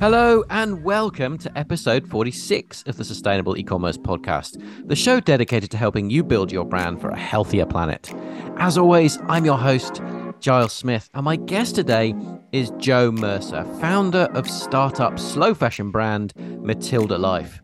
[0.00, 5.76] Hello and welcome to episode 46 of the Sustainable E-commerce podcast, the show dedicated to
[5.76, 8.12] helping you build your brand for a healthier planet.
[8.56, 10.02] As always, I'm your host,
[10.40, 12.14] Giles Smith, and my guest today
[12.50, 17.60] is Jo Mercer, founder of startup slow fashion brand Matilda Life.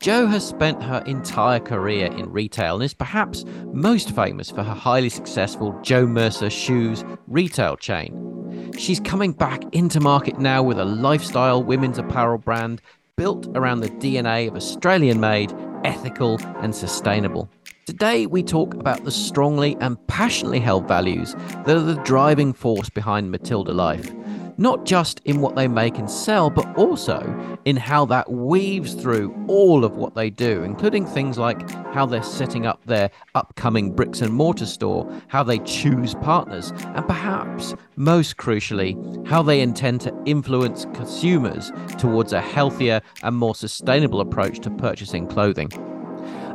[0.00, 4.74] Jo has spent her entire career in retail and is perhaps most famous for her
[4.74, 8.39] highly successful Jo Mercer Shoes retail chain.
[8.80, 12.80] She's coming back into market now with a lifestyle women's apparel brand
[13.14, 17.50] built around the DNA of Australian made, ethical, and sustainable.
[17.84, 21.34] Today, we talk about the strongly and passionately held values
[21.66, 24.10] that are the driving force behind Matilda Life
[24.60, 29.34] not just in what they make and sell, but also in how that weaves through
[29.48, 34.20] all of what they do, including things like how they're setting up their upcoming bricks
[34.20, 38.94] and mortar store, how they choose partners, and perhaps most crucially,
[39.26, 45.26] how they intend to influence consumers towards a healthier and more sustainable approach to purchasing
[45.26, 45.70] clothing.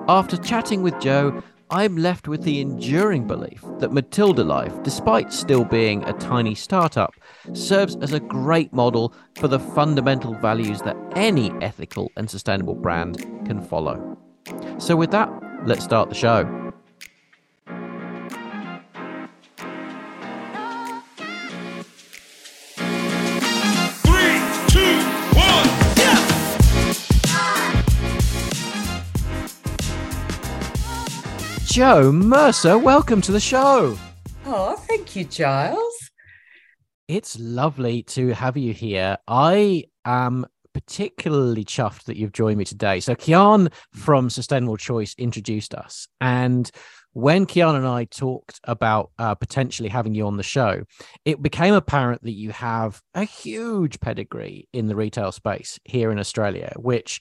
[0.07, 5.65] After chatting with Jo, I'm left with the enduring belief that Matilda Life, despite still
[5.65, 7.15] being a tiny startup,
[7.53, 13.17] serves as a great model for the fundamental values that any ethical and sustainable brand
[13.47, 14.15] can follow.
[14.77, 15.29] So, with that,
[15.65, 16.64] let's start the show.
[31.75, 33.97] Jo Mercer, welcome to the show.
[34.45, 36.09] Oh, thank you, Giles.
[37.09, 39.17] It's lovely to have you here.
[39.27, 43.01] I am particularly chuffed that you've joined me today.
[43.01, 46.07] So, Kian from Sustainable Choice introduced us.
[46.21, 46.71] And
[47.11, 50.85] when Kian and I talked about uh, potentially having you on the show,
[51.25, 56.19] it became apparent that you have a huge pedigree in the retail space here in
[56.19, 57.19] Australia, which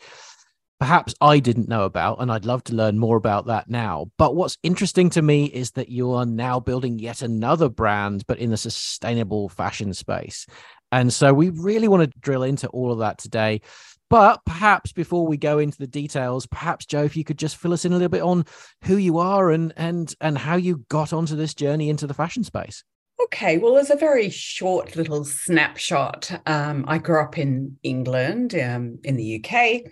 [0.85, 4.11] perhaps I didn't know about, and I'd love to learn more about that now.
[4.19, 8.39] But what's interesting to me is that you are now building yet another brand, but
[8.39, 10.45] in the sustainable fashion space.
[10.93, 13.63] And so we really want to drill into all of that today.
[14.11, 17.73] But perhaps before we go into the details, perhaps Jo, if you could just fill
[17.73, 18.45] us in a little bit on
[18.83, 22.45] who you are and and and how you got onto this journey into the fashion
[22.45, 22.85] space.
[23.23, 28.99] Okay, well, as a very short little snapshot, um, I grew up in England, um,
[29.03, 29.91] in the UK,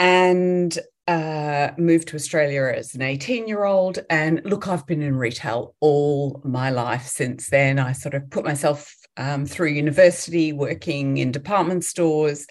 [0.00, 3.98] and uh, moved to Australia as an 18 year old.
[4.08, 7.78] And look, I've been in retail all my life since then.
[7.78, 12.46] I sort of put myself um, through university working in department stores.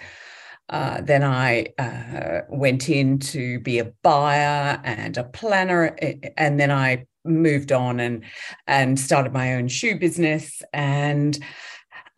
[0.70, 5.98] Uh, then I uh, went in to be a buyer and a planner,
[6.38, 8.24] and then I moved on and
[8.68, 10.62] and started my own shoe business.
[10.72, 11.40] And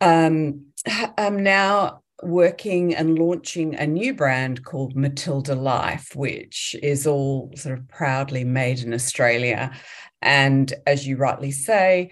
[0.02, 0.66] um,
[1.16, 7.78] I'm now working and launching a new brand called Matilda Life, which is all sort
[7.78, 9.72] of proudly made in Australia.
[10.20, 12.10] And as you rightly say,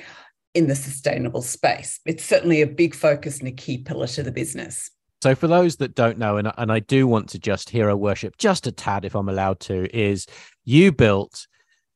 [0.54, 2.00] in the sustainable space.
[2.06, 4.90] It's certainly a big focus and a key pillar to the business.
[5.22, 8.38] So, for those that don't know, and, and I do want to just hero worship
[8.38, 10.26] just a tad, if I'm allowed to, is
[10.64, 11.46] you built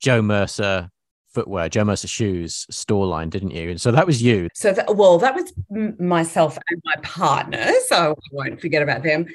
[0.00, 0.90] Jo Mercer
[1.34, 3.70] footwear, Jo Mercer shoes store line, didn't you?
[3.70, 4.48] And so that was you.
[4.54, 5.52] So, that, well, that was
[5.98, 7.72] myself and my partner.
[7.88, 9.26] So I won't forget about them.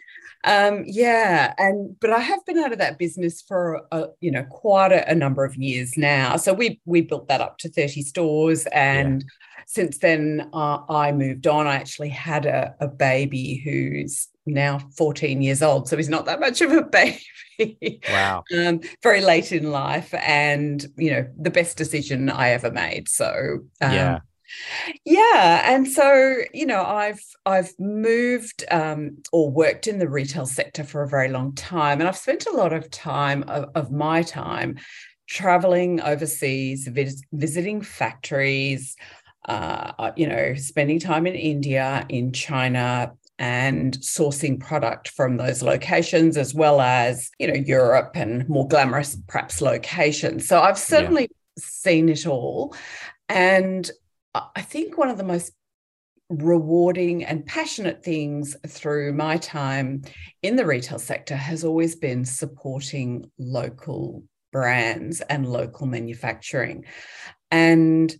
[0.46, 4.44] Um, yeah, and but I have been out of that business for a, you know
[4.44, 6.38] quite a, a, number of years now.
[6.38, 9.64] So we we built that up to thirty stores, and yeah.
[9.68, 11.68] since then uh, I moved on.
[11.68, 16.40] I actually had a, a baby who's now 14 years old so he's not that
[16.40, 18.02] much of a baby.
[18.10, 18.44] Wow.
[18.58, 23.60] Um, very late in life and you know the best decision i ever made so
[23.82, 24.20] um, yeah.
[25.04, 30.86] yeah and so you know i've i've moved um, or worked in the retail sector
[30.86, 34.24] for a very long time and i've spent a lot of time of, of my
[34.24, 34.78] time
[35.28, 38.96] traveling overseas vis- visiting factories
[39.50, 46.36] uh, you know, spending time in India, in China, and sourcing product from those locations
[46.36, 50.48] as well as you know Europe and more glamorous perhaps locations.
[50.48, 51.64] So I've certainly yeah.
[51.64, 52.76] seen it all.
[53.30, 53.90] And
[54.36, 55.54] I think one of the most
[56.30, 60.04] rewarding and passionate things through my time
[60.44, 66.86] in the retail sector has always been supporting local brands and local manufacturing.
[67.50, 68.14] And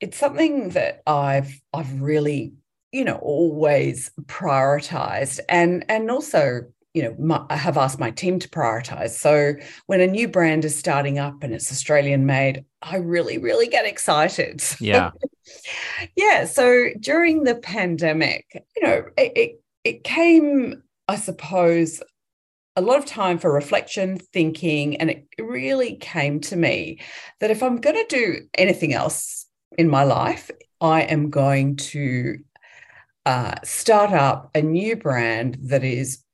[0.00, 2.54] it's something that I've I've really
[2.92, 6.62] you know always prioritized and and also
[6.94, 9.10] you know, my, I have asked my team to prioritize.
[9.10, 9.54] So
[9.86, 13.86] when a new brand is starting up and it's Australian made, I really, really get
[13.86, 14.62] excited.
[14.80, 15.10] Yeah.
[16.16, 16.46] yeah.
[16.46, 18.46] So during the pandemic,
[18.76, 22.02] you know, it, it, it came, I suppose,
[22.76, 27.00] a lot of time for reflection, thinking, and it really came to me
[27.40, 29.46] that if I'm going to do anything else
[29.76, 30.50] in my life,
[30.80, 32.38] I am going to
[33.26, 36.24] uh, start up a new brand that is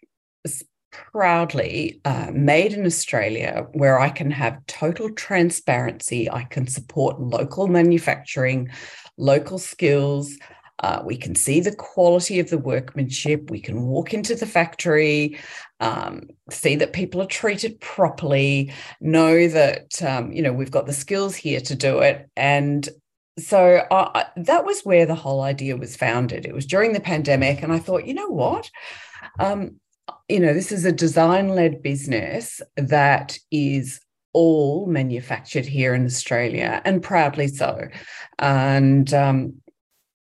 [1.12, 6.30] proudly uh, made in Australia, where I can have total transparency.
[6.30, 8.70] I can support local manufacturing,
[9.16, 10.36] local skills.
[10.78, 13.50] Uh, we can see the quality of the workmanship.
[13.50, 15.38] We can walk into the factory,
[15.80, 20.92] um, see that people are treated properly, know that um, you know we've got the
[20.92, 22.88] skills here to do it, and
[23.38, 23.86] so
[24.36, 26.46] that was where the whole idea was founded.
[26.46, 28.70] It was during the pandemic, and I thought, you know what,
[29.38, 29.80] um,
[30.28, 34.00] you know, this is a design-led business that is
[34.32, 37.88] all manufactured here in Australia, and proudly so.
[38.38, 39.54] And um,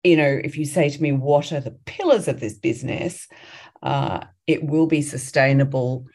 [0.03, 3.27] you know, if you say to me, what are the pillars of this business?
[3.81, 6.05] Uh, it will be sustainable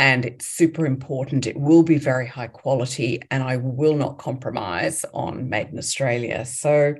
[0.00, 1.46] and it's super important.
[1.46, 6.46] It will be very high quality, and I will not compromise on Made in Australia.
[6.46, 6.94] So,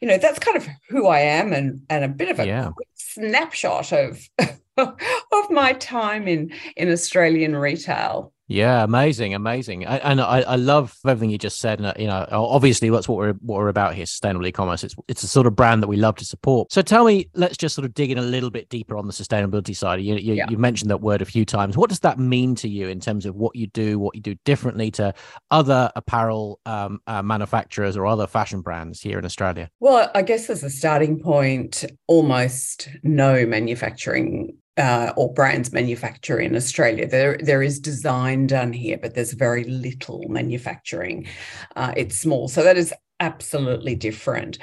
[0.00, 2.70] you know, that's kind of who I am, and and a bit of a yeah.
[2.94, 4.20] snapshot of
[4.78, 8.32] of my time in in Australian retail.
[8.48, 11.80] Yeah, amazing, amazing, I, and I, I love everything you just said.
[11.80, 14.84] And you know, obviously, that's what we're what we're about here: sustainable e-commerce.
[14.84, 16.72] It's it's a sort of brand that we love to support.
[16.72, 19.12] So, tell me, let's just sort of dig in a little bit deeper on the
[19.12, 20.00] sustainability side.
[20.00, 20.48] You you, yeah.
[20.48, 21.76] you mentioned that word a few times.
[21.76, 24.36] What does that mean to you in terms of what you do, what you do
[24.44, 25.12] differently to
[25.50, 29.68] other apparel um, uh, manufacturers or other fashion brands here in Australia?
[29.80, 36.54] Well, I guess as a starting point, almost no manufacturing uh, or brands manufacture in
[36.56, 37.06] Australia.
[37.06, 41.26] There, there is design done here, but there's very little manufacturing.
[41.74, 44.58] Uh, it's small, so that is absolutely different.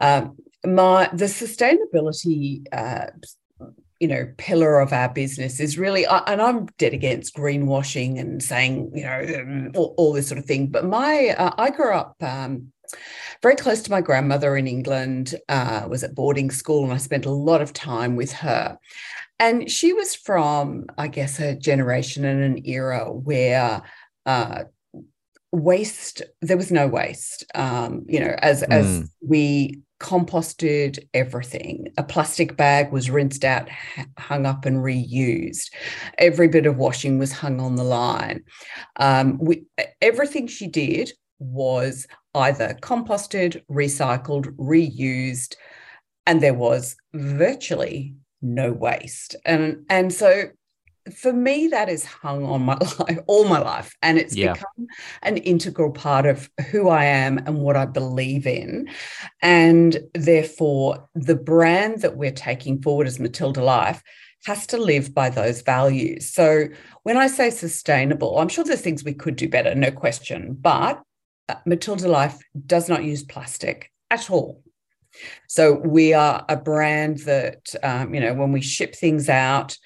[0.00, 2.64] Um, my the sustainability.
[2.72, 3.06] Uh,
[4.00, 8.90] you know, pillar of our business is really, and I'm dead against greenwashing and saying,
[8.92, 10.66] you know, um, all, all this sort of thing.
[10.66, 12.72] But my, uh, I grew up um,
[13.42, 17.26] very close to my grandmother in England, uh, was at boarding school, and I spent
[17.26, 18.76] a lot of time with her.
[19.42, 23.82] And she was from, I guess, a generation and an era where
[24.24, 24.62] uh,
[25.50, 27.44] waste, there was no waste.
[27.56, 28.70] Um, you know, as, mm.
[28.70, 31.88] as we composted everything.
[31.98, 33.68] A plastic bag was rinsed out,
[34.16, 35.72] hung up, and reused.
[36.18, 38.44] Every bit of washing was hung on the line.
[39.00, 39.64] Um, we,
[40.00, 41.10] everything she did
[41.40, 42.06] was
[42.36, 45.56] either composted, recycled, reused,
[46.26, 49.36] and there was virtually no waste.
[49.44, 50.50] And and so
[51.16, 53.96] for me, that is hung on my life all my life.
[54.02, 54.52] And it's yeah.
[54.52, 54.86] become
[55.22, 58.88] an integral part of who I am and what I believe in.
[59.40, 64.02] And therefore, the brand that we're taking forward as Matilda Life
[64.44, 66.32] has to live by those values.
[66.32, 66.66] So
[67.04, 70.56] when I say sustainable, I'm sure there's things we could do better, no question.
[70.60, 71.00] But
[71.48, 74.61] uh, Matilda Life does not use plastic at all.
[75.48, 79.76] So we are a brand that, um, you know, when we ship things out,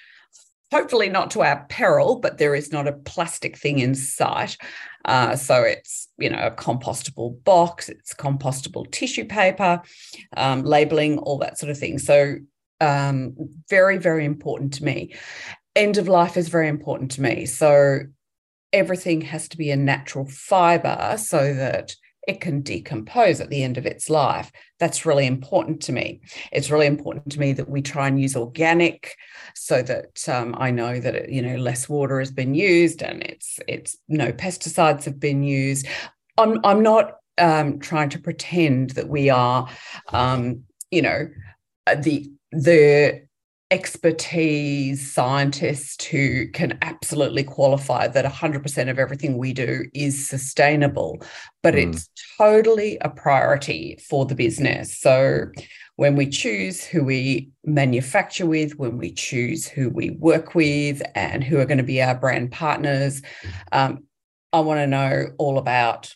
[0.73, 4.57] hopefully not to our peril, but there is not a plastic thing in sight.
[5.05, 9.81] Uh, so it's, you know, a compostable box, it's compostable tissue paper,
[10.37, 11.99] um, labeling, all that sort of thing.
[11.99, 12.37] So
[12.81, 13.35] um,
[13.71, 15.15] very, very important to me.
[15.77, 17.47] End of life is very important to me.
[17.47, 18.01] So
[18.73, 21.95] everything has to be a natural fiber so that
[22.27, 24.51] it can decompose at the end of its life.
[24.81, 26.21] That's really important to me.
[26.53, 29.17] It's really important to me that we try and use organic
[29.55, 33.23] so that um, I know that it, you know less water has been used and
[33.23, 35.87] it's it's no pesticides have been used.
[36.37, 39.69] I'm I'm not um, trying to pretend that we are
[40.13, 41.29] um, you know
[41.97, 43.26] the the
[43.71, 51.21] expertise scientists who can absolutely qualify that 100% of everything we do is sustainable,
[51.63, 51.89] but mm.
[51.89, 52.09] it's
[52.39, 54.97] totally a priority for the business.
[54.97, 55.47] So
[55.97, 61.43] when we choose who we manufacture with, when we choose who we work with, and
[61.43, 63.21] who are going to be our brand partners,
[63.73, 64.05] um,
[64.53, 66.15] I want to know all about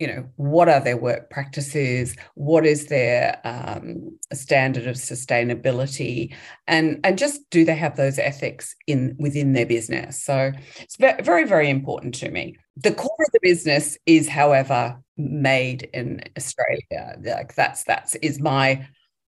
[0.00, 2.16] you know what are their work practices?
[2.34, 6.34] What is their um, standard of sustainability?
[6.66, 10.20] And and just do they have those ethics in within their business?
[10.24, 12.56] So it's very very important to me.
[12.78, 17.18] The core of the business is however made in australia.
[17.22, 18.88] Like that's that's is my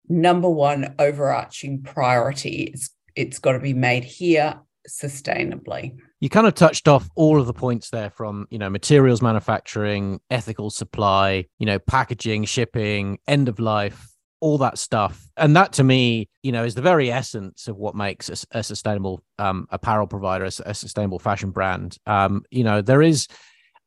[0.09, 2.71] number one overarching priority.
[2.73, 5.97] It's it's got to be made here sustainably.
[6.21, 10.21] You kind of touched off all of the points there from, you know, materials manufacturing,
[10.31, 14.09] ethical supply, you know, packaging, shipping, end of life,
[14.41, 15.29] all that stuff.
[15.37, 18.63] And that to me, you know, is the very essence of what makes a, a
[18.63, 21.97] sustainable um, apparel provider, a, a, sustainable fashion brand.
[22.07, 23.29] Um, you know, there is,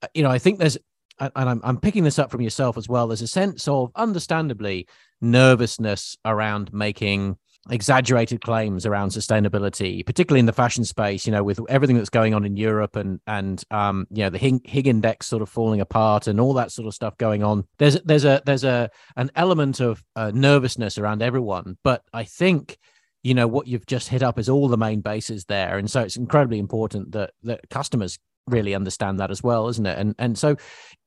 [0.01, 0.77] uh, you know, I think there's,
[1.19, 3.07] and I'm, I'm picking this up from yourself as well.
[3.07, 4.87] There's a sense of understandably
[5.21, 7.37] nervousness around making
[7.69, 11.25] exaggerated claims around sustainability, particularly in the fashion space.
[11.25, 14.37] You know, with everything that's going on in Europe and and um, you know the
[14.37, 17.65] Higg, index sort of falling apart and all that sort of stuff going on.
[17.77, 22.77] There's there's a there's a an element of uh, nervousness around everyone, but I think
[23.23, 26.01] you know what you've just hit up is all the main bases there, and so
[26.01, 29.97] it's incredibly important that that customers really understand that as well, isn't it?
[29.97, 30.55] And and so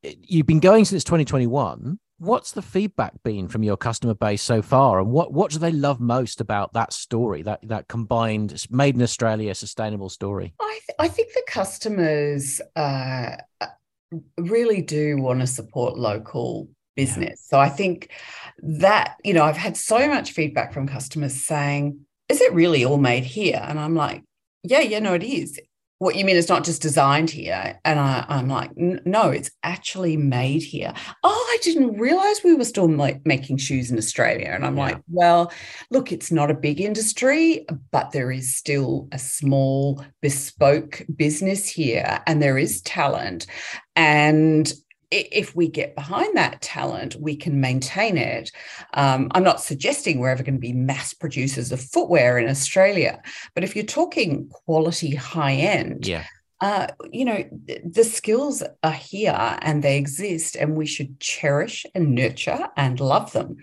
[0.02, 4.98] you've been going since 2021 what's the feedback been from your customer base so far
[4.98, 9.02] and what what do they love most about that story that that combined made in
[9.02, 10.52] australia sustainable story?
[10.60, 13.37] I, th- I think the customers uh,
[14.37, 17.46] really do want to support local business.
[17.50, 17.56] Yeah.
[17.56, 18.10] so i think
[18.58, 22.98] that you know i've had so much feedback from customers saying is it really all
[22.98, 23.60] made here?
[23.62, 24.25] And i'm like
[24.64, 25.60] yeah yeah no it is
[25.98, 27.78] what you mean it's not just designed here?
[27.84, 30.92] And I, am like no it's actually made here.
[31.22, 34.48] Oh i didn't realize we were still making shoes in australia.
[34.48, 34.84] And i'm yeah.
[34.84, 35.52] like well
[35.90, 42.20] look it's not a big industry but there is still a small bespoke business here
[42.26, 43.46] and there is talent.
[43.96, 44.72] And
[45.10, 48.50] if we get behind that talent, we can maintain it.
[48.94, 53.22] Um, I'm not suggesting we're ever going to be mass producers of footwear in Australia,
[53.54, 56.24] but if you're talking quality high end, yeah.
[56.60, 57.44] Uh, you know,
[57.84, 63.32] the skills are here and they exist, and we should cherish and nurture and love
[63.32, 63.58] them.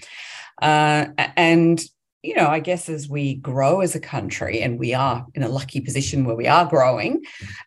[0.61, 1.83] Uh, and
[2.25, 5.49] you know, I guess as we grow as a country, and we are in a
[5.49, 7.23] lucky position where we are growing,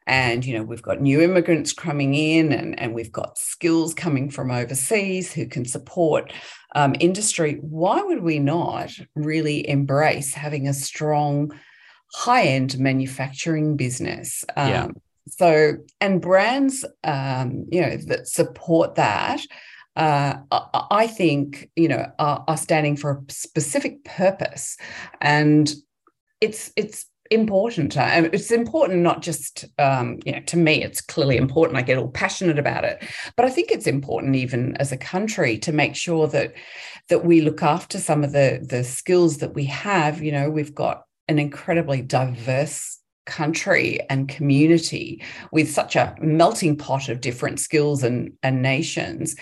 [0.06, 4.30] and you know, we've got new immigrants coming in, and, and we've got skills coming
[4.30, 6.32] from overseas who can support
[6.74, 7.58] um, industry.
[7.60, 11.52] Why would we not really embrace having a strong
[12.12, 14.44] high end manufacturing business?
[14.56, 14.88] Um, yeah.
[15.28, 19.40] So, and brands, um, you know, that support that
[19.98, 20.38] uh,
[20.90, 24.76] I think you know are, are, standing for a specific purpose,
[25.20, 25.72] and
[26.40, 27.96] it's it's important.
[27.96, 30.84] Uh, it's important not just um, you know to me.
[30.84, 31.78] It's clearly important.
[31.78, 33.02] I get all passionate about it,
[33.36, 36.54] but I think it's important even as a country to make sure that
[37.08, 40.22] that we look after some of the the skills that we have.
[40.22, 47.08] You know, we've got an incredibly diverse country and community with such a melting pot
[47.08, 49.36] of different skills and, and nations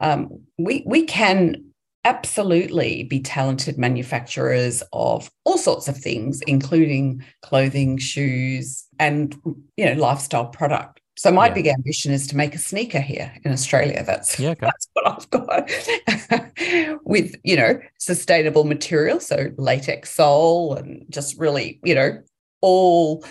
[0.00, 1.64] um, we we can
[2.04, 9.34] absolutely be talented manufacturers of all sorts of things, including clothing, shoes, and
[9.76, 11.00] you know lifestyle product.
[11.16, 11.54] So my yeah.
[11.54, 14.02] big ambition is to make a sneaker here in Australia.
[14.04, 14.66] That's yeah, okay.
[14.66, 21.80] that's what I've got with you know sustainable material, so latex sole and just really
[21.84, 22.18] you know
[22.60, 23.24] all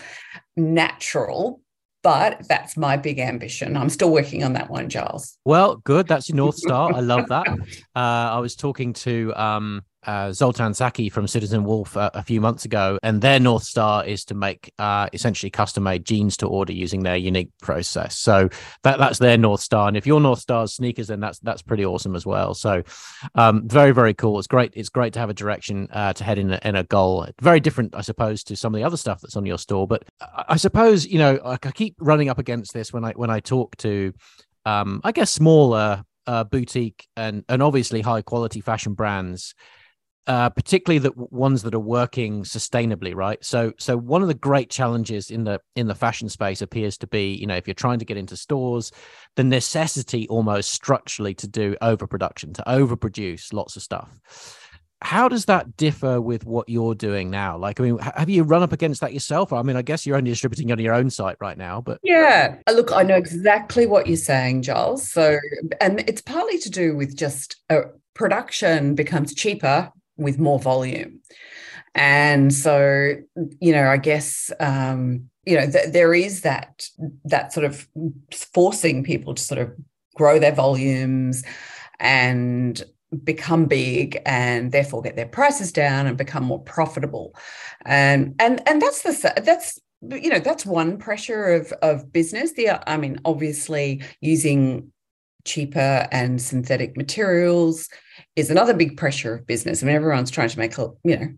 [0.56, 1.60] natural
[2.04, 3.78] but that's my big ambition.
[3.78, 5.38] I'm still working on that one, Giles.
[5.46, 6.06] Well, good.
[6.06, 6.92] That's your North Star.
[6.94, 7.46] I love that.
[7.96, 12.40] Uh, I was talking to um, uh, Zoltan Csaky from Citizen Wolf uh, a few
[12.40, 16.46] months ago, and their North Star is to make uh, essentially custom made jeans to
[16.46, 18.18] order using their unique process.
[18.18, 18.48] So
[18.82, 19.88] that that's their North Star.
[19.88, 22.54] And if your North Star is sneakers, then that's that's pretty awesome as well.
[22.54, 22.82] So
[23.34, 24.38] um, very very cool.
[24.38, 24.72] It's great.
[24.74, 27.26] It's great to have a direction uh, to head in a, a goal.
[27.40, 29.86] Very different, I suppose, to some of the other stuff that's on your store.
[29.86, 33.40] But I suppose you know I keep running up against this when I when I
[33.40, 34.12] talk to
[34.66, 39.54] um, I guess smaller uh, boutique and and obviously high quality fashion brands
[40.26, 43.44] uh, particularly the ones that are working sustainably, right?
[43.44, 47.06] So, so one of the great challenges in the in the fashion space appears to
[47.06, 48.90] be, you know, if you're trying to get into stores,
[49.36, 54.60] the necessity almost structurally to do overproduction, to overproduce lots of stuff.
[55.02, 57.58] How does that differ with what you're doing now?
[57.58, 59.52] Like, I mean, have you run up against that yourself?
[59.52, 62.56] I mean, I guess you're only distributing on your own site right now, but yeah,
[62.66, 65.10] uh, look, I know exactly what you're saying, Giles.
[65.10, 65.38] So,
[65.82, 67.82] and it's partly to do with just uh,
[68.14, 71.20] production becomes cheaper with more volume.
[71.94, 73.14] And so,
[73.60, 76.88] you know, I guess um, you know th- there is that
[77.24, 77.86] that sort of
[78.32, 79.72] forcing people to sort of
[80.14, 81.44] grow their volumes
[82.00, 82.82] and
[83.22, 87.34] become big and therefore get their prices down and become more profitable
[87.84, 89.78] and and and that's the that's
[90.10, 94.90] you know that's one pressure of of business the i mean obviously using
[95.44, 97.88] cheaper and synthetic materials
[98.36, 99.82] is another big pressure of business.
[99.82, 101.28] I mean, everyone's trying to make you know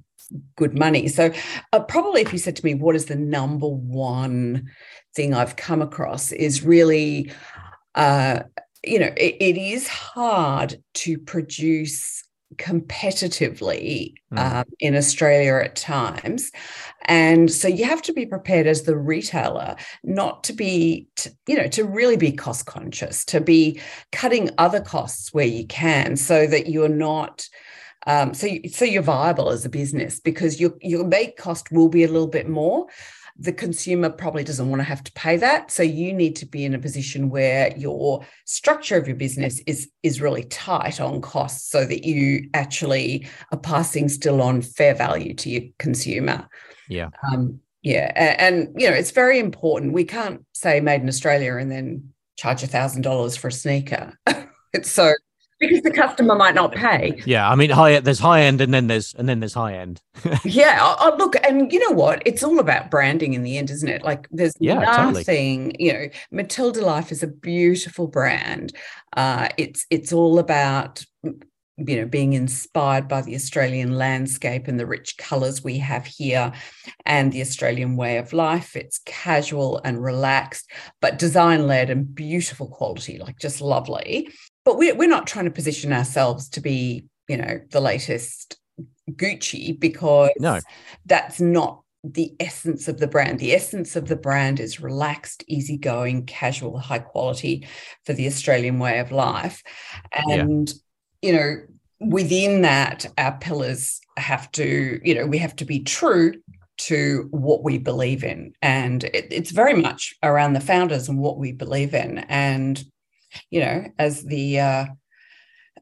[0.57, 1.09] good money.
[1.09, 1.33] So,
[1.73, 4.71] uh, probably if you said to me, what is the number one
[5.15, 7.33] thing I've come across, is really,
[7.95, 8.41] uh,
[8.85, 12.23] you know, it, it is hard to produce
[12.55, 14.39] competitively mm.
[14.39, 16.51] um, in Australia at times.
[17.07, 21.57] And so you have to be prepared as the retailer not to be, to, you
[21.57, 23.81] know, to really be cost conscious, to be
[24.13, 27.49] cutting other costs where you can so that you're not.
[28.09, 31.89] Um, so, you, so you're viable as a business because your your make cost will
[31.89, 32.87] be a little bit more,
[33.39, 35.71] the consumer probably doesn't want to have to pay that.
[35.71, 39.91] So you need to be in a position where your structure of your business is
[40.03, 45.35] is really tight on costs so that you actually are passing still on fair value
[45.35, 46.49] to your consumer.
[46.89, 47.11] Yeah.
[47.31, 49.93] Um, yeah and, and you know it's very important.
[49.93, 54.19] We can't say made in australia and then charge a thousand dollars for a sneaker.
[54.73, 55.15] It's so
[55.59, 57.21] because the customer might not pay.
[57.25, 60.03] Yeah, I mean, high there's high end, and then there's and then there's high end.
[60.45, 62.23] yeah, oh, look, and you know what?
[62.27, 64.03] It's all about branding in the end, isn't it?
[64.03, 65.73] Like, there's yeah, nothing.
[65.73, 65.85] Totally.
[65.85, 68.73] You know, Matilda Life is a beautiful brand.
[69.17, 71.05] Uh, it's it's all about
[71.77, 76.51] you know being inspired by the australian landscape and the rich colors we have here
[77.05, 78.77] and the australian way of life.
[78.77, 84.29] It's casual and relaxed but design led and beautiful quality like just lovely.
[84.65, 88.59] But we're, we're not trying to position ourselves to be you know the latest
[89.11, 90.61] gucci because no.
[91.05, 93.39] that's not the essence of the brand.
[93.39, 97.67] The essence of the brand is relaxed easygoing casual high quality
[98.05, 99.63] for the australian way of life.
[100.13, 100.75] And yeah.
[101.23, 101.57] You know
[102.01, 106.33] within that our pillars have to you know we have to be true
[106.79, 111.39] to what we believe in and it, it's very much around the founders and what
[111.39, 112.85] we believe in and
[113.51, 114.87] you know, as the uh,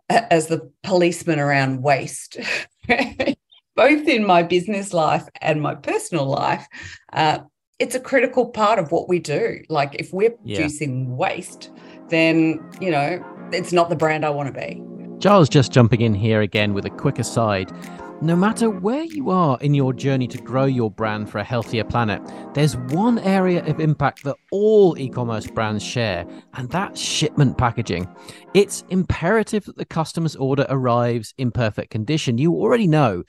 [0.08, 2.36] as the policeman around waste,
[2.88, 6.66] both in my business life and my personal life,
[7.12, 7.38] uh,
[7.78, 9.60] it's a critical part of what we do.
[9.68, 10.56] Like if we're yeah.
[10.56, 11.70] producing waste,
[12.08, 14.82] then you know it's not the brand I want to be.
[15.18, 17.73] Giles just jumping in here again with a quick aside.
[18.21, 21.85] No matter where you are in your journey to grow your brand for a healthier
[21.85, 22.23] planet,
[22.55, 28.09] there's one area of impact that all e commerce brands share, and that's shipment packaging.
[28.55, 32.38] It's imperative that the customer's order arrives in perfect condition.
[32.38, 33.24] You already know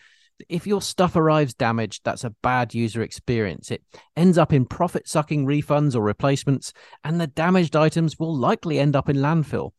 [0.49, 3.71] if your stuff arrives damaged, that's a bad user experience.
[3.71, 3.83] It
[4.15, 8.95] ends up in profit sucking refunds or replacements, and the damaged items will likely end
[8.95, 9.71] up in landfill.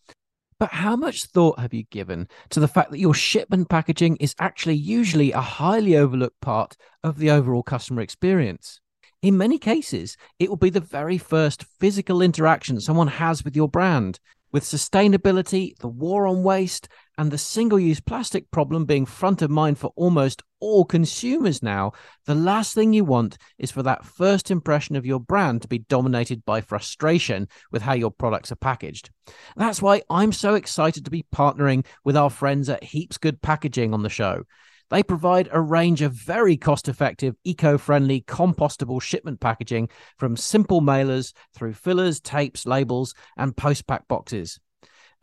[0.58, 4.34] But how much thought have you given to the fact that your shipment packaging is
[4.38, 8.80] actually usually a highly overlooked part of the overall customer experience?
[9.20, 13.68] In many cases, it will be the very first physical interaction someone has with your
[13.68, 14.18] brand.
[14.52, 16.88] With sustainability, the war on waste,
[17.18, 21.92] and the single use plastic problem being front of mind for almost all consumers now,
[22.24, 25.78] the last thing you want is for that first impression of your brand to be
[25.78, 29.10] dominated by frustration with how your products are packaged.
[29.56, 33.92] That's why I'm so excited to be partnering with our friends at Heaps Good Packaging
[33.94, 34.44] on the show.
[34.88, 40.80] They provide a range of very cost effective, eco friendly, compostable shipment packaging from simple
[40.80, 44.60] mailers through fillers, tapes, labels, and post pack boxes.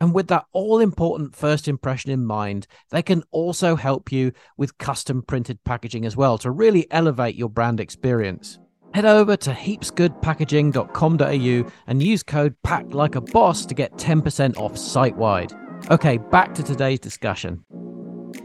[0.04, 4.76] And with that all important first impression in mind, they can also help you with
[4.76, 8.58] custom printed packaging as well to really elevate your brand experience.
[8.92, 14.76] Head over to heapsgoodpackaging.com.au and use code PACK like a boss to get 10% off
[14.76, 15.54] site wide.
[15.90, 17.64] Okay, back to today's discussion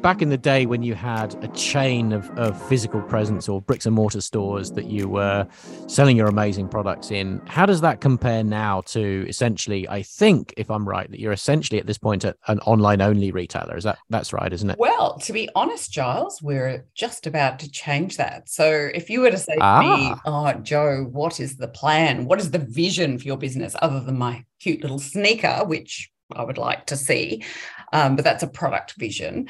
[0.01, 3.85] back in the day when you had a chain of, of physical presence or bricks
[3.85, 5.47] and mortar stores that you were
[5.88, 10.71] selling your amazing products in, how does that compare now to essentially, I think, if
[10.71, 13.75] I'm right, that you're essentially at this point an online only retailer?
[13.75, 14.79] Is that that's right, isn't it?
[14.79, 18.49] Well, to be honest, Giles, we're just about to change that.
[18.49, 19.81] So if you were to say ah.
[19.81, 20.53] to me, ah.
[20.55, 22.25] Oh, Jo, what is the plan?
[22.25, 26.43] What is the vision for your business other than my cute little sneaker, which I
[26.43, 27.43] would like to see,
[27.91, 29.49] um, but that's a product vision.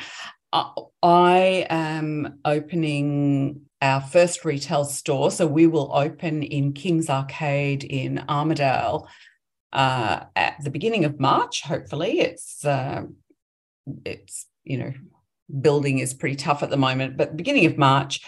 [0.52, 5.32] I am opening our first retail store.
[5.32, 9.08] So we will open in King's Arcade in Armadale
[9.72, 11.62] uh, at the beginning of March.
[11.62, 13.04] Hopefully, it's uh,
[14.06, 14.94] it's you know
[15.62, 18.22] building is pretty tough at the moment, but beginning of March.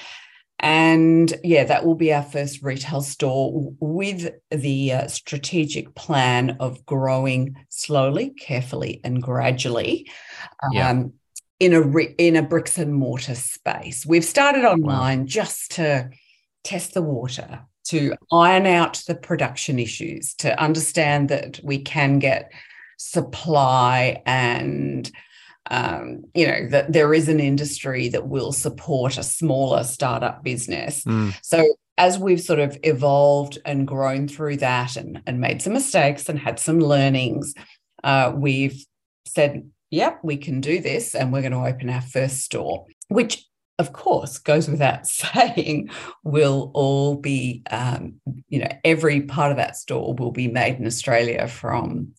[0.64, 6.86] And yeah, that will be our first retail store with the uh, strategic plan of
[6.86, 10.08] growing slowly, carefully, and gradually.
[10.72, 11.04] Yeah.
[11.62, 11.82] In a
[12.18, 14.04] in a bricks and mortar space.
[14.04, 16.10] We've started online just to
[16.64, 22.52] test the water, to iron out the production issues, to understand that we can get
[22.98, 25.12] supply and
[25.70, 31.04] um, you know that there is an industry that will support a smaller startup business.
[31.04, 31.38] Mm.
[31.44, 36.28] So as we've sort of evolved and grown through that and, and made some mistakes
[36.28, 37.54] and had some learnings,
[38.04, 38.84] uh, we've
[39.28, 41.14] said, yep, we can do this.
[41.14, 43.46] And we're going to open our first store, which
[43.82, 45.90] of course goes without saying
[46.24, 48.14] will all be um,
[48.48, 52.14] you know every part of that store will be made in australia from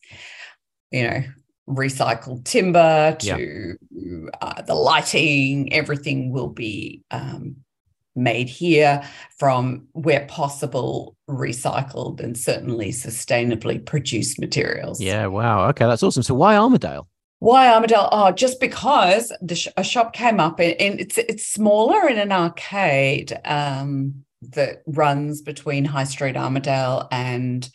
[0.90, 1.22] you know
[1.68, 4.28] recycled timber to yeah.
[4.40, 7.54] uh, the lighting everything will be um,
[8.16, 9.00] made here
[9.38, 16.34] from where possible recycled and certainly sustainably produced materials yeah wow okay that's awesome so
[16.34, 17.06] why armadale
[17.42, 18.08] why Armadale?
[18.12, 22.30] Oh, just because sh- a shop came up and, and, it's it's smaller in an
[22.30, 27.68] arcade um, that runs between High Street Armadale and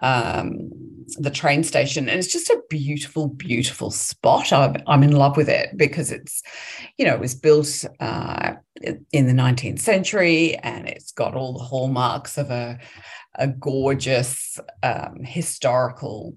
[0.00, 0.70] um,
[1.18, 4.50] the train station, and it's just a beautiful, beautiful spot.
[4.50, 6.42] I'm I'm in love with it because it's,
[6.96, 8.54] you know, it was built uh,
[9.12, 12.78] in the 19th century, and it's got all the hallmarks of a
[13.34, 16.34] a gorgeous um, historical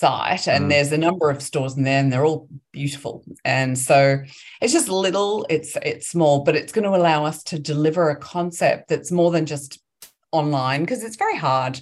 [0.00, 0.68] site and mm.
[0.70, 4.18] there's a number of stores in there and they're all beautiful and so
[4.62, 8.16] it's just little it's it's small but it's going to allow us to deliver a
[8.16, 9.78] concept that's more than just
[10.32, 11.78] online because it's very hard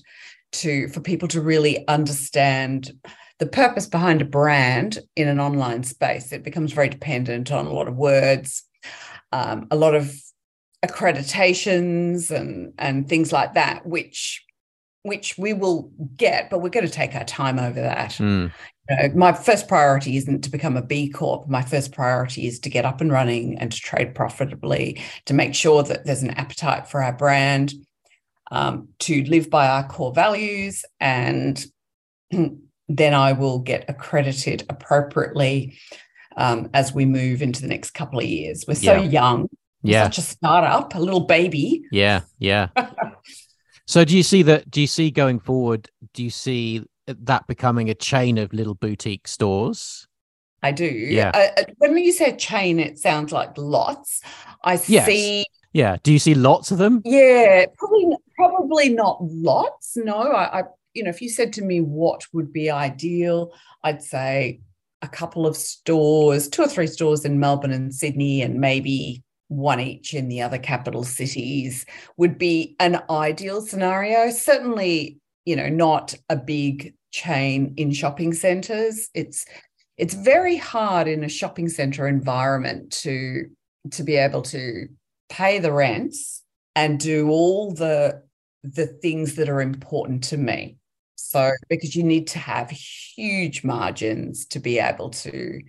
[0.50, 2.90] to for people to really understand
[3.38, 7.72] the purpose behind a brand in an online space it becomes very dependent on a
[7.72, 8.64] lot of words
[9.30, 10.12] um, a lot of
[10.84, 14.44] accreditations and and things like that which
[15.08, 18.12] which we will get, but we're going to take our time over that.
[18.12, 18.52] Mm.
[18.88, 21.48] You know, my first priority isn't to become a B Corp.
[21.48, 25.54] My first priority is to get up and running and to trade profitably, to make
[25.54, 27.74] sure that there's an appetite for our brand,
[28.50, 31.64] um, to live by our core values, and
[32.88, 35.78] then I will get accredited appropriately
[36.36, 38.64] um, as we move into the next couple of years.
[38.66, 39.02] We're so yeah.
[39.02, 39.48] young.
[39.82, 40.04] Yeah.
[40.04, 41.84] Such a startup, a little baby.
[41.92, 42.22] Yeah.
[42.38, 42.68] Yeah.
[43.88, 44.70] So do you see that?
[44.70, 45.88] Do you see going forward?
[46.12, 50.06] Do you see that becoming a chain of little boutique stores?
[50.62, 50.84] I do.
[50.84, 51.30] Yeah.
[51.34, 54.20] Uh, when you say chain, it sounds like lots.
[54.62, 55.06] I yes.
[55.06, 55.46] see.
[55.72, 55.96] Yeah.
[56.02, 57.00] Do you see lots of them?
[57.06, 58.16] Yeah, probably.
[58.36, 59.96] Probably not lots.
[59.96, 60.62] No, I, I.
[60.92, 64.60] You know, if you said to me what would be ideal, I'd say
[65.00, 69.80] a couple of stores, two or three stores in Melbourne and Sydney, and maybe one
[69.80, 71.84] each in the other capital cities
[72.16, 74.30] would be an ideal scenario.
[74.30, 79.08] Certainly, you know, not a big chain in shopping centers.
[79.14, 79.44] It's
[79.96, 83.46] it's very hard in a shopping center environment to
[83.90, 84.86] to be able to
[85.28, 86.42] pay the rents
[86.76, 88.22] and do all the
[88.62, 90.76] the things that are important to me.
[91.16, 95.60] So because you need to have huge margins to be able to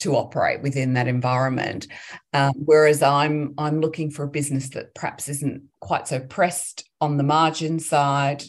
[0.00, 1.86] to operate within that environment.
[2.32, 7.16] Um, whereas I'm I'm looking for a business that perhaps isn't quite so pressed on
[7.16, 8.44] the margin side,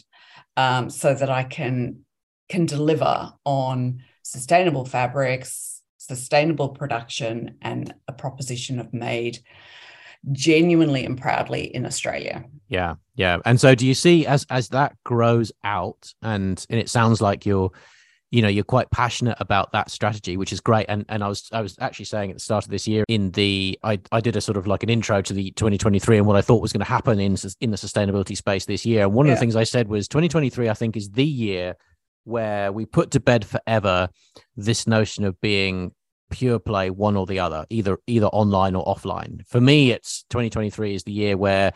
[0.56, 2.00] um, so that I can
[2.48, 9.38] can deliver on sustainable fabrics, sustainable production, and a proposition of made
[10.32, 12.44] genuinely and proudly in Australia.
[12.68, 13.38] Yeah, yeah.
[13.44, 17.46] And so, do you see as as that grows out, and and it sounds like
[17.46, 17.70] you're
[18.36, 20.84] you know you're quite passionate about that strategy which is great.
[20.90, 23.30] And and i was i was actually saying at the start of this year in
[23.30, 26.36] the i i did a sort of like an intro to the 2023 and what
[26.36, 29.04] i thought was going to happen in in the sustainability space this year.
[29.04, 29.32] And one yeah.
[29.32, 31.76] of the things i said was 2023 i think is the year
[32.24, 34.10] where we put to bed forever
[34.56, 35.92] this notion of being
[36.28, 39.46] pure play one or the other either either online or offline.
[39.46, 41.72] For me it's 2023 is the year where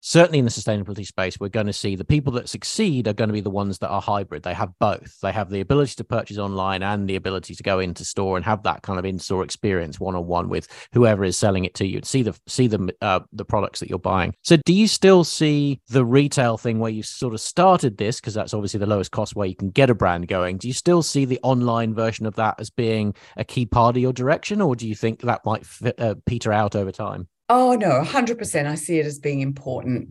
[0.00, 3.28] certainly in the sustainability space, we're going to see the people that succeed are going
[3.28, 4.42] to be the ones that are hybrid.
[4.42, 5.20] They have both.
[5.20, 8.44] They have the ability to purchase online and the ability to go into store and
[8.44, 11.86] have that kind of in-store experience one on one with whoever is selling it to
[11.86, 11.98] you.
[11.98, 14.34] And see the see the uh, the products that you're buying.
[14.42, 18.34] So, do you still see the retail thing where you sort of started this because
[18.34, 20.58] that's obviously the lowest cost way you can get a brand going?
[20.58, 24.02] Do you still see the online version of that as being a key part of
[24.02, 27.28] your direction, or do you think that might fit, uh, peter out over time?
[27.52, 28.68] Oh no, hundred percent.
[28.68, 30.10] I see it as being important,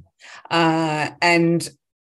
[0.52, 1.67] uh, and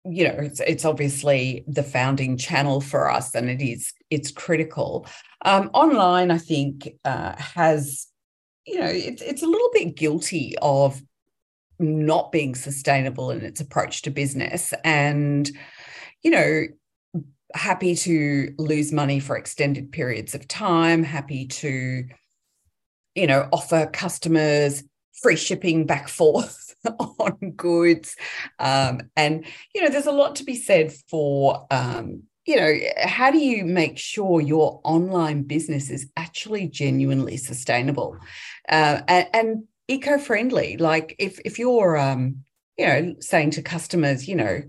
[0.06, 5.06] you know, it's it's obviously the founding channel for us, and it is it's critical.
[5.44, 8.08] Um, online, I think, uh, has
[8.66, 11.02] you know, it's it's a little bit guilty of
[11.78, 15.52] not being sustainable in its approach to business, and
[16.24, 16.64] you know,
[17.54, 22.06] happy to lose money for extended periods of time, happy to
[23.14, 24.86] you know offer customers
[25.22, 26.76] free shipping back forth
[27.20, 28.16] on goods.
[28.60, 33.30] Um, and, you know, there's a lot to be said for, um, you know, how
[33.30, 38.18] do you make sure your online business is actually genuinely sustainable
[38.70, 40.78] uh, and, and eco-friendly?
[40.78, 42.46] Like if if you're um,
[42.78, 44.62] you know saying to customers, you know,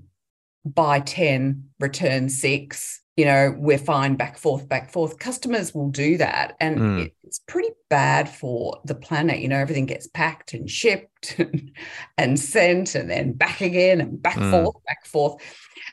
[0.65, 5.19] buy ten, return six, you know, we're fine, back forth, back forth.
[5.19, 7.13] Customers will do that, and mm.
[7.25, 9.41] it's pretty bad for the planet.
[9.41, 11.73] You know, everything gets packed and shipped and,
[12.17, 14.51] and sent, and then back again and back mm.
[14.51, 15.43] forth, back forth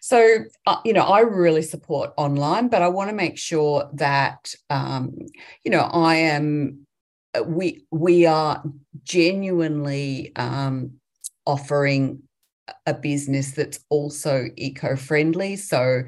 [0.05, 4.53] so, uh, you know, I really support online, but I want to make sure that,
[4.69, 5.15] um,
[5.63, 6.85] you know, I am,
[7.33, 8.63] uh, we, we are
[9.03, 10.91] genuinely um,
[11.43, 12.21] offering
[12.85, 15.55] a business that's also eco-friendly.
[15.55, 16.03] So,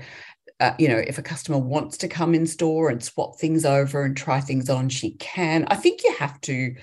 [0.60, 4.04] uh, you know, if a customer wants to come in store and swap things over
[4.04, 5.66] and try things on, she can.
[5.70, 6.76] I think you have to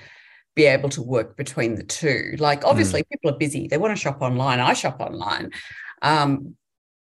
[0.54, 2.36] be able to work between the two.
[2.38, 3.08] Like, obviously, mm.
[3.10, 4.60] people are busy; they want to shop online.
[4.60, 5.50] I shop online,
[6.02, 6.54] um,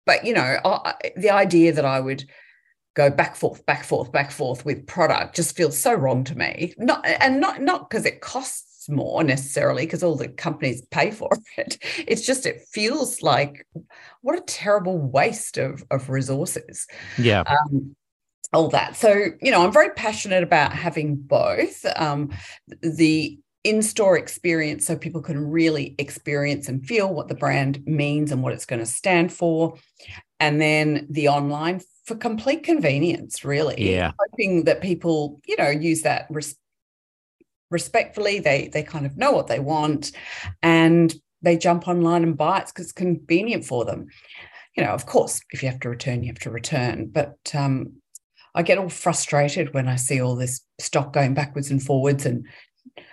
[0.06, 2.24] but you know I, the idea that i would
[2.94, 6.74] go back forth back forth back forth with product just feels so wrong to me
[6.78, 11.30] not and not not because it costs more necessarily because all the companies pay for
[11.56, 11.78] it.
[12.06, 13.66] It's just it feels like
[14.22, 16.86] what a terrible waste of of resources.
[17.18, 17.42] Yeah.
[17.46, 17.94] Um,
[18.52, 18.96] all that.
[18.96, 22.30] So you know i'm very passionate about having both um,
[22.82, 28.42] the in-store experience so people can really experience and feel what the brand means and
[28.42, 29.74] what it's going to stand for
[30.38, 33.90] and then the online for complete convenience really.
[33.90, 34.12] Yeah.
[34.18, 36.56] Hoping that people you know use that res-
[37.74, 40.12] respectfully they they kind of know what they want
[40.62, 44.06] and they jump online and buy it because it's convenient for them
[44.76, 47.92] you know of course if you have to return you have to return but um
[48.54, 52.46] I get all frustrated when I see all this stock going backwards and forwards and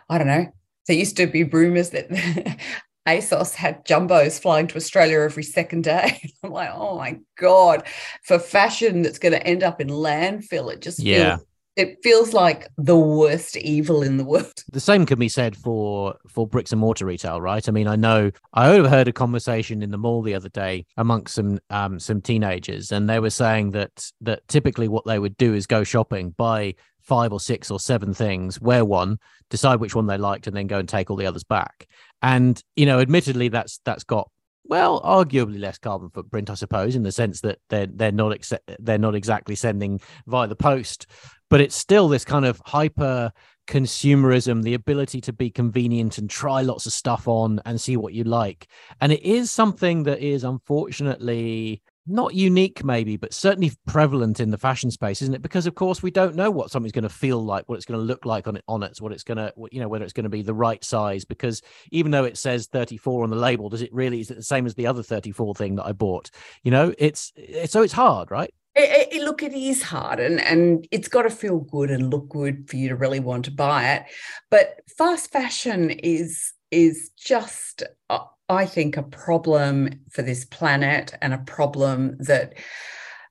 [0.10, 0.48] I don't know.
[0.88, 2.10] There used to be rumors that
[3.08, 6.32] ASOS had jumbos flying to Australia every second day.
[6.44, 7.84] I'm like, oh my God,
[8.24, 11.38] for fashion that's going to end up in landfill, it just yeah.
[11.38, 14.54] feels it feels like the worst evil in the world.
[14.72, 17.68] The same can be said for for bricks and mortar retail, right?
[17.68, 21.36] I mean, I know I overheard a conversation in the mall the other day amongst
[21.36, 25.54] some um, some teenagers, and they were saying that that typically what they would do
[25.54, 29.18] is go shopping, buy five or six or seven things, wear one,
[29.50, 31.88] decide which one they liked, and then go and take all the others back.
[32.22, 34.30] And you know, admittedly, that's that's got
[34.64, 38.54] well, arguably less carbon footprint, I suppose, in the sense that they're they're not ex-
[38.80, 41.08] they're not exactly sending via the post,
[41.52, 43.32] but it's still this kind of hyper
[43.68, 48.14] consumerism, the ability to be convenient and try lots of stuff on and see what
[48.14, 48.68] you like,
[49.02, 54.58] and it is something that is unfortunately not unique maybe but certainly prevalent in the
[54.58, 55.42] fashion space isn't it?
[55.44, 58.00] Because of course we don't know what something's going to feel like what it's going
[58.00, 60.12] to look like on it on it what it's going to you know whether it's
[60.12, 61.62] going to be the right size because
[61.92, 64.66] even though it says 34 on the label does it really is it the same
[64.66, 66.32] as the other 34 thing that i bought?
[66.64, 70.40] You know it's, it's so it's hard right it, it, look, it is hard, and
[70.42, 73.52] and it's got to feel good and look good for you to really want to
[73.52, 74.04] buy it.
[74.50, 78.20] But fast fashion is is just uh,
[78.52, 82.56] I think, a problem for this planet and a problem that,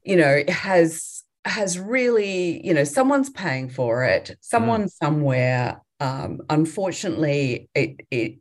[0.03, 4.90] you know, has has really, you know, someone's paying for it, someone mm.
[4.90, 5.83] somewhere.
[6.00, 8.38] Um, unfortunately, it it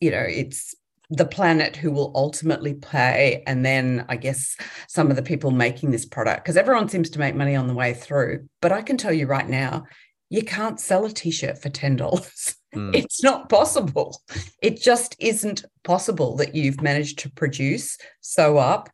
[0.00, 0.74] you know it's
[1.10, 4.56] the planet who will ultimately pay and then i guess
[4.88, 7.74] some of the people making this product because everyone seems to make money on the
[7.74, 9.84] way through but i can tell you right now
[10.28, 12.94] you can't sell a t-shirt for $10 Mm.
[12.94, 14.20] It's not possible.
[14.62, 18.90] It just isn't possible that you've managed to produce, sew up,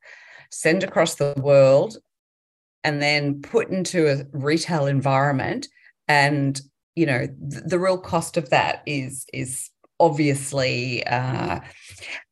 [0.51, 1.96] send across the world,
[2.85, 5.68] and then put into a retail environment.
[6.09, 6.61] And
[6.94, 9.70] you know, th- the real cost of that is is
[10.02, 11.60] obviously uh,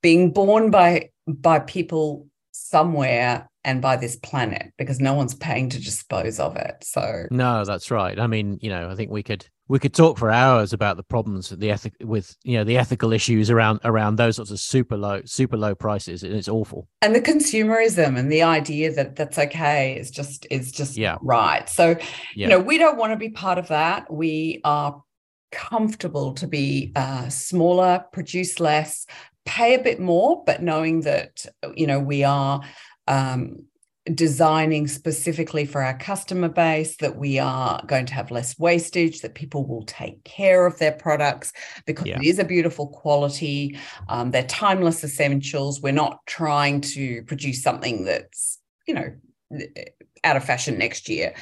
[0.02, 5.80] being borne by by people somewhere and by this planet because no one's paying to
[5.80, 6.83] dispose of it.
[6.83, 8.18] So no that's right.
[8.18, 11.04] I mean you know i think we could we could talk for hours about the
[11.04, 14.96] problems the ethic with you know the ethical issues around around those sorts of super
[14.96, 16.24] low super low prices.
[16.24, 16.88] And it's awful.
[17.02, 21.18] And the consumerism and the idea that that's okay is just is just yeah.
[21.22, 21.68] right.
[21.68, 21.98] So yeah.
[22.35, 24.12] you know we don't want to be part of that.
[24.12, 25.00] We are
[25.53, 29.07] comfortable to be uh, smaller produce less
[29.45, 32.61] pay a bit more but knowing that you know we are
[33.09, 33.65] um,
[34.15, 39.35] designing specifically for our customer base that we are going to have less wastage that
[39.35, 41.53] people will take care of their products
[41.87, 42.17] because yeah.
[42.17, 48.05] it is a beautiful quality um, they're timeless essentials we're not trying to produce something
[48.05, 49.13] that's you know
[50.25, 51.35] out of fashion next year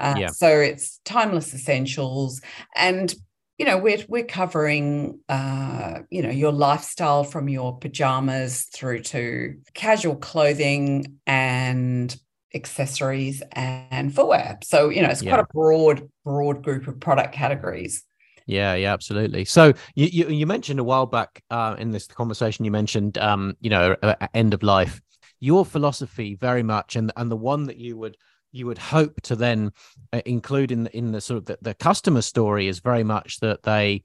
[0.00, 0.28] uh, yeah.
[0.28, 2.40] so it's timeless essentials
[2.76, 3.14] and
[3.58, 9.54] you know we're we're covering uh, you know your lifestyle from your pajamas through to
[9.74, 12.16] casual clothing and
[12.54, 14.58] accessories, and footwear.
[14.62, 18.04] So, you know, it's quite a broad, broad group of product categories.
[18.46, 19.44] Yeah, yeah, absolutely.
[19.46, 23.56] So you you, you mentioned a while back uh, in this conversation, you mentioned um,
[23.60, 23.96] you know,
[24.34, 25.00] end of life.
[25.40, 28.16] Your philosophy very much, and and the one that you would
[28.54, 29.72] you would hope to then
[30.12, 33.40] uh, include in the, in the sort of the, the customer story is very much
[33.40, 34.04] that they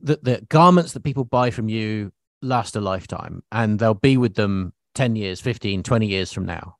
[0.00, 4.34] that the garments that people buy from you last a lifetime and they'll be with
[4.34, 6.76] them 10 years 15 20 years from now.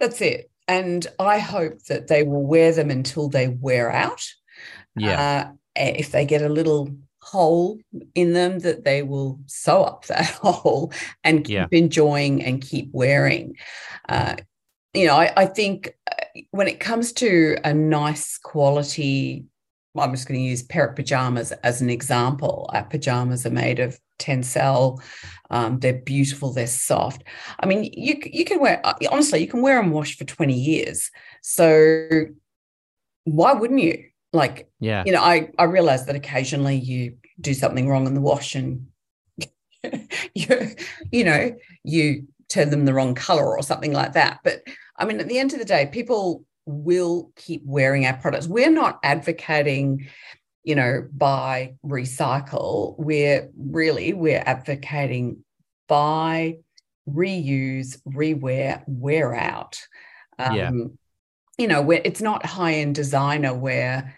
[0.00, 0.50] That's it.
[0.66, 4.26] And i hope that they will wear them until they wear out.
[4.96, 5.50] Yeah.
[5.50, 7.78] Uh, if they get a little hole
[8.14, 10.92] in them that they will sew up that hole
[11.24, 11.66] and keep yeah.
[11.72, 13.56] enjoying and keep wearing.
[14.08, 14.36] Uh,
[14.94, 19.46] you know I, I think uh, when it comes to a nice quality
[19.96, 22.70] I'm just going to use parrot pajamas as an example.
[22.72, 25.02] Our pajamas are made of tencel.
[25.50, 26.52] Um, they're beautiful.
[26.52, 27.24] They're soft.
[27.60, 30.52] I mean, you you can wear uh, honestly, you can wear them washed for 20
[30.54, 31.10] years.
[31.42, 32.26] So
[33.24, 34.04] why wouldn't you?
[34.32, 38.20] Like, yeah, you know, I I realize that occasionally you do something wrong in the
[38.20, 38.88] wash and
[40.34, 40.74] you
[41.10, 44.40] you know you turn them the wrong color or something like that.
[44.42, 44.62] But
[44.96, 48.46] I mean, at the end of the day, people will keep wearing our products.
[48.46, 50.08] We're not advocating,
[50.64, 52.94] you know, buy, recycle.
[52.98, 55.44] We're really we're advocating
[55.88, 56.58] buy,
[57.08, 59.80] reuse, rewear, wear out.
[60.38, 60.70] Um, yeah.
[61.58, 64.14] You know, where it's not high end designer where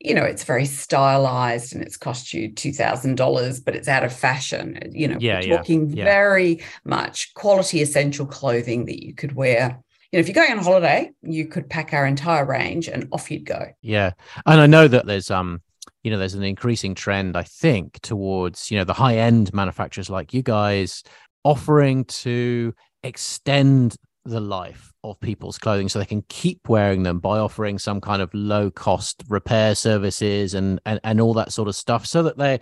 [0.00, 4.04] you know it's very stylized and it's cost you two thousand dollars, but it's out
[4.04, 4.78] of fashion.
[4.92, 9.82] You know, yeah, we're talking yeah, very much quality essential clothing that you could wear
[10.12, 13.30] you know, if you're going on holiday, you could pack our entire range and off
[13.30, 13.66] you'd go.
[13.82, 14.12] Yeah.
[14.46, 15.60] And I know that there's um
[16.02, 20.08] you know there's an increasing trend i think towards you know the high end manufacturers
[20.08, 21.02] like you guys
[21.44, 27.38] offering to extend the life of people's clothing so they can keep wearing them by
[27.38, 31.76] offering some kind of low cost repair services and, and and all that sort of
[31.76, 32.60] stuff so that they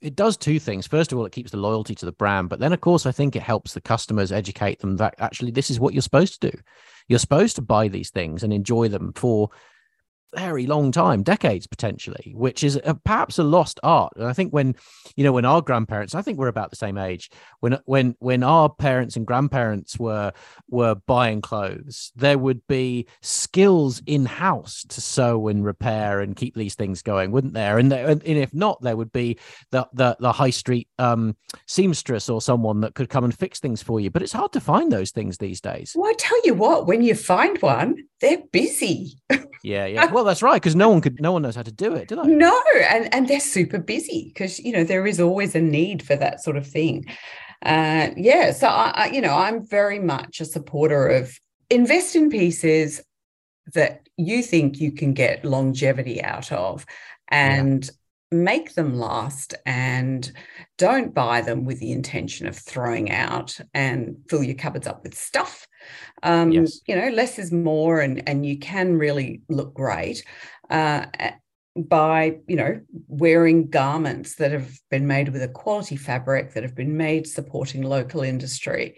[0.00, 0.86] it does two things.
[0.86, 3.12] First of all, it keeps the loyalty to the brand, but then of course I
[3.12, 6.50] think it helps the customers educate them that actually this is what you're supposed to
[6.50, 6.58] do.
[7.08, 9.50] You're supposed to buy these things and enjoy them for
[10.34, 14.12] very long time, decades potentially, which is a, perhaps a lost art.
[14.16, 14.74] And I think when,
[15.16, 18.42] you know, when our grandparents, I think we're about the same age, when when when
[18.42, 20.32] our parents and grandparents were
[20.68, 26.54] were buying clothes, there would be skills in house to sew and repair and keep
[26.54, 27.78] these things going, wouldn't there?
[27.78, 29.38] And, there, and if not, there would be
[29.70, 31.36] the the, the high street um,
[31.66, 34.10] seamstress or someone that could come and fix things for you.
[34.10, 35.92] But it's hard to find those things these days.
[35.96, 39.18] Well, I tell you what, when you find one, they're busy.
[39.62, 40.10] yeah, yeah.
[40.18, 42.16] Well, that's right because no one could, no one knows how to do it, do
[42.16, 42.22] they?
[42.22, 46.16] No, and and they're super busy because you know there is always a need for
[46.16, 47.04] that sort of thing.
[47.64, 51.38] Uh, yeah, so I, I, you know, I'm very much a supporter of
[51.70, 53.00] invest in pieces
[53.74, 56.84] that you think you can get longevity out of,
[57.28, 57.88] and
[58.32, 60.32] make them last and
[60.78, 65.16] don't buy them with the intention of throwing out and fill your cupboards up with
[65.16, 65.68] stuff
[66.22, 66.80] um, yes.
[66.86, 70.24] you know less is more and and you can really look great
[70.70, 71.06] uh,
[71.76, 76.74] by you know wearing garments that have been made with a quality fabric that have
[76.74, 78.96] been made supporting local industry.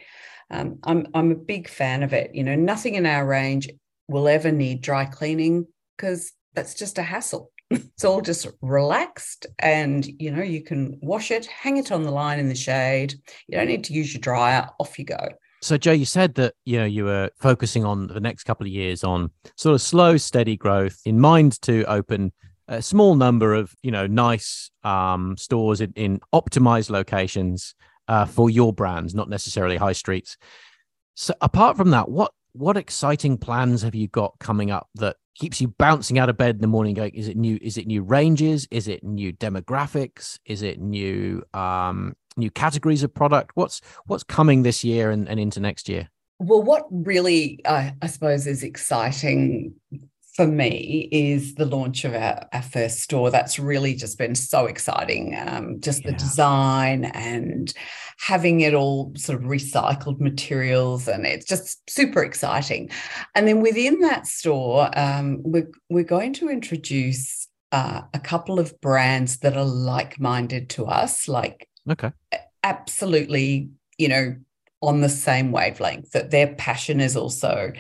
[0.53, 2.35] Um, I'm, I'm a big fan of it.
[2.35, 3.69] You know nothing in our range
[4.09, 7.53] will ever need dry cleaning because that's just a hassle.
[7.73, 12.11] It's all just relaxed and you know you can wash it hang it on the
[12.11, 13.15] line in the shade.
[13.47, 15.29] You don't need to use your dryer off you go
[15.63, 18.73] so Jo you said that you know you were focusing on the next couple of
[18.73, 22.33] years on sort of slow steady growth in mind to open
[22.69, 27.75] a small number of you know nice um, stores in, in optimized locations
[28.09, 30.37] uh, for your brands not necessarily high streets.
[31.15, 35.61] So apart from that what what exciting plans have you got coming up that keeps
[35.61, 38.03] you bouncing out of bed in the morning going is it new is it new
[38.03, 38.67] ranges?
[38.71, 40.39] Is it new demographics?
[40.47, 45.41] Is it new um new categories of product what's what's coming this year and, and
[45.41, 49.75] into next year well what really uh, i suppose is exciting
[50.41, 53.31] for me is the launch of our, our first store.
[53.31, 55.37] That's really just been so exciting.
[55.37, 56.13] Um, just yeah.
[56.13, 57.73] the design and
[58.19, 62.91] having it all sort of recycled materials, and it's just super exciting.
[63.35, 68.81] And then within that store, um, we're, we're going to introduce uh, a couple of
[68.81, 72.13] brands that are like minded to us, like okay,
[72.63, 74.37] absolutely, you know,
[74.83, 77.73] on the same wavelength, that their passion is also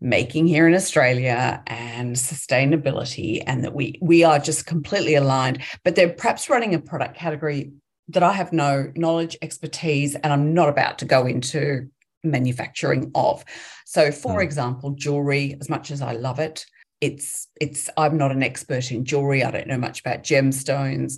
[0.00, 5.62] making here in Australia and sustainability, and that we we are just completely aligned.
[5.84, 7.72] But they're perhaps running a product category
[8.08, 11.88] that I have no knowledge, expertise, and I'm not about to go into
[12.24, 13.44] manufacturing of.
[13.84, 14.44] So, for Mm.
[14.44, 16.64] example, jewelry, as much as I love it,
[17.00, 19.44] it's it's I'm not an expert in jewelry.
[19.44, 21.14] I don't know much about gemstones.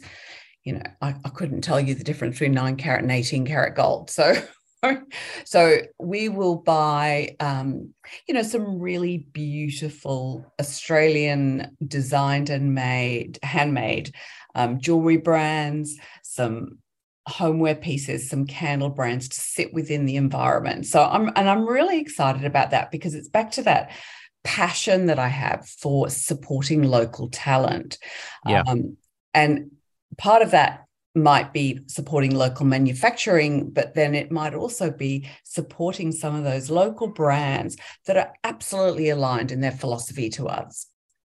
[0.65, 3.75] You know, I, I couldn't tell you the difference between nine carat and 18 carat
[3.75, 4.11] gold.
[4.11, 4.35] So
[5.45, 7.93] so we will buy um,
[8.27, 14.15] you know some really beautiful australian designed and made handmade
[14.55, 16.79] um, jewelry brands some
[17.29, 22.01] homeware pieces some candle brands to sit within the environment so i'm and i'm really
[22.01, 23.91] excited about that because it's back to that
[24.43, 27.99] passion that i have for supporting local talent
[28.47, 28.63] Yeah.
[28.67, 28.97] um,
[29.35, 29.71] and
[30.19, 36.13] part of that might be supporting local manufacturing, but then it might also be supporting
[36.13, 40.87] some of those local brands that are absolutely aligned in their philosophy to us.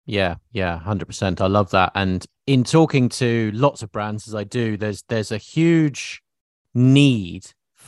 [0.06, 1.40] Yeah, yeah, hundred percent.
[1.40, 1.90] I love that.
[1.94, 6.22] And in talking to lots of brands as I do, there's there's a huge
[6.74, 7.46] need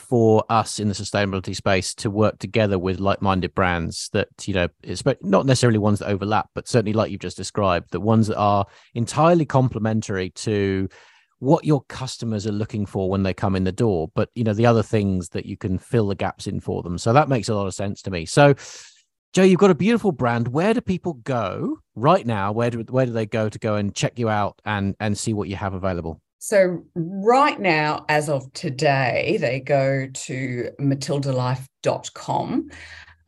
[0.09, 4.69] for us in the sustainability space to work together with like-minded brands that you know,
[4.83, 8.37] it's not necessarily ones that overlap, but certainly like you've just described, the ones that
[8.37, 10.89] are entirely complementary to
[11.39, 14.55] what your customers are looking for when they come in the door, but you know
[14.55, 16.97] the other things that you can fill the gaps in for them.
[16.99, 18.27] So that makes a lot of sense to me.
[18.27, 18.55] So.
[19.33, 20.49] Jo, you've got a beautiful brand.
[20.49, 22.53] Where do people go right now?
[22.53, 25.35] Where do where do they go to go and check you out and and see
[25.35, 26.23] what you have available?
[26.39, 32.71] So, right now, as of today, they go to matildalife.com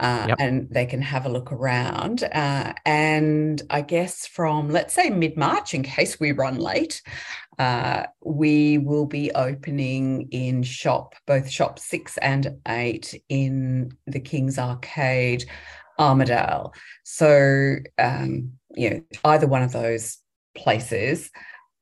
[0.01, 0.37] uh, Yep.
[0.41, 2.23] and they can have a look around.
[2.25, 7.03] Uh, and I guess from, let's say, mid March, in case we run late,
[7.59, 14.59] uh, we will be opening in shop, both shop six and eight in the King's
[14.59, 15.45] Arcade,
[15.99, 16.73] Armadale.
[17.03, 20.19] So, um, you know, either one of those
[20.55, 21.31] places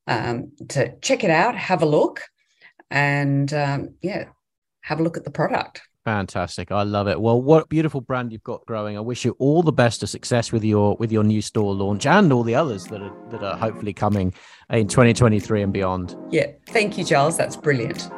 [0.07, 2.23] um, to check it out, have a look,
[2.91, 4.27] and um, yeah,
[4.83, 5.83] have a look at the product.
[6.05, 6.71] Fantastic.
[6.71, 7.21] I love it.
[7.21, 8.97] Well, what beautiful brand you've got growing.
[8.97, 12.07] I wish you all the best of success with your with your new store launch
[12.07, 14.33] and all the others that are that are hopefully coming
[14.71, 16.17] in 2023 and beyond.
[16.31, 17.37] Yeah, thank you, Giles.
[17.37, 18.09] That's brilliant.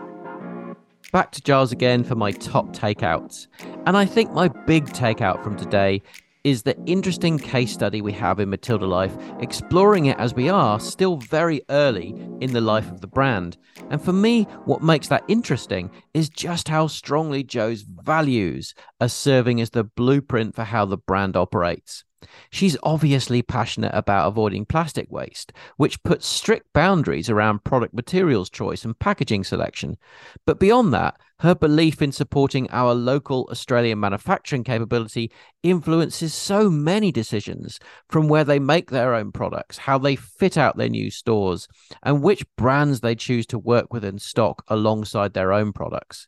[1.12, 3.47] Back to Giles again for my top takeouts.
[3.86, 6.03] And I think my big takeout from today
[6.45, 10.80] is the interesting case study we have in Matilda Life, exploring it as we are
[10.80, 13.57] still very early in the life of the brand.
[13.91, 19.61] And for me, what makes that interesting is just how strongly Jo's values are serving
[19.61, 22.05] as the blueprint for how the brand operates.
[22.50, 28.84] She's obviously passionate about avoiding plastic waste, which puts strict boundaries around product materials choice
[28.84, 29.96] and packaging selection.
[30.46, 35.30] But beyond that, her belief in supporting our local Australian manufacturing capability
[35.62, 40.76] influences so many decisions from where they make their own products, how they fit out
[40.76, 41.68] their new stores,
[42.02, 46.26] and which brands they choose to work with and stock alongside their own products.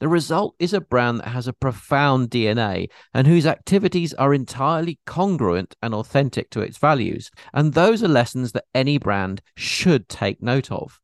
[0.00, 5.00] The result is a brand that has a profound DNA and whose activities are entirely
[5.06, 7.30] congruent and authentic to its values.
[7.52, 11.00] And those are lessons that any brand should take note of.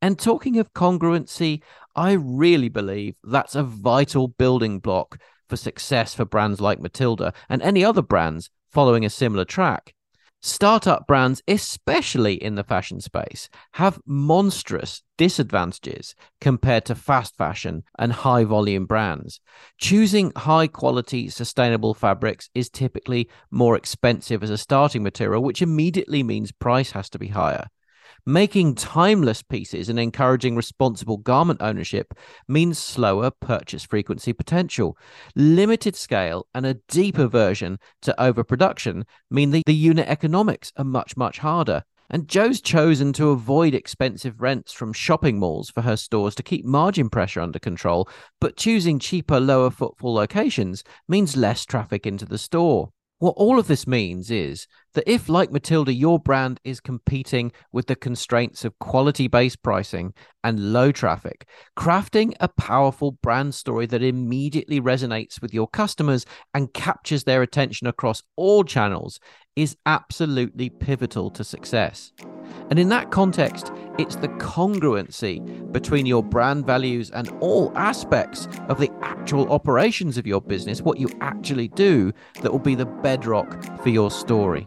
[0.00, 1.62] And talking of congruency,
[1.96, 5.18] I really believe that's a vital building block
[5.48, 9.94] for success for brands like Matilda and any other brands following a similar track.
[10.46, 18.12] Startup brands, especially in the fashion space, have monstrous disadvantages compared to fast fashion and
[18.12, 19.40] high volume brands.
[19.78, 26.22] Choosing high quality, sustainable fabrics is typically more expensive as a starting material, which immediately
[26.22, 27.68] means price has to be higher.
[28.26, 32.14] Making timeless pieces and encouraging responsible garment ownership
[32.48, 34.96] means slower purchase frequency potential.
[35.36, 41.18] Limited scale and a deeper version to overproduction mean the, the unit economics are much,
[41.18, 41.82] much harder.
[42.08, 46.64] And Jo's chosen to avoid expensive rents from shopping malls for her stores to keep
[46.64, 48.08] margin pressure under control,
[48.40, 52.88] but choosing cheaper, lower footfall locations means less traffic into the store.
[53.24, 57.86] What all of this means is that if, like Matilda, your brand is competing with
[57.86, 60.12] the constraints of quality based pricing
[60.42, 66.74] and low traffic, crafting a powerful brand story that immediately resonates with your customers and
[66.74, 69.18] captures their attention across all channels
[69.56, 72.12] is absolutely pivotal to success.
[72.70, 78.78] And in that context, it's the congruency between your brand values and all aspects of
[78.80, 83.82] the actual operations of your business, what you actually do, that will be the bedrock
[83.82, 84.66] for your story.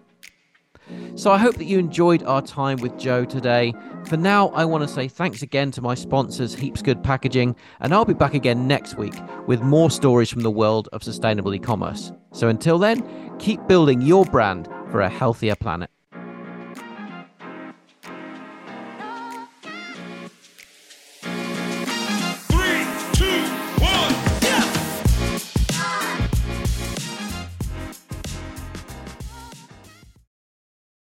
[1.15, 3.73] So I hope that you enjoyed our time with Jo today.
[4.05, 7.93] For now, I want to say thanks again to my sponsors, Heaps Good Packaging, and
[7.93, 9.15] I'll be back again next week
[9.47, 12.11] with more stories from the world of sustainable e commerce.
[12.31, 13.03] So until then,
[13.39, 15.89] keep building your brand for a healthier planet.